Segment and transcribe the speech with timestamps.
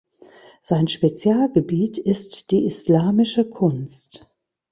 [0.63, 4.25] Sein Spezialgebiet ist die islamische Kunst.